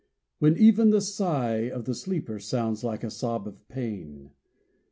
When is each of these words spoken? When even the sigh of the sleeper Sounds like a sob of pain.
When 0.39 0.57
even 0.57 0.89
the 0.89 0.99
sigh 0.99 1.69
of 1.69 1.85
the 1.85 1.93
sleeper 1.93 2.39
Sounds 2.39 2.83
like 2.83 3.03
a 3.03 3.11
sob 3.11 3.47
of 3.47 3.67
pain. 3.67 4.31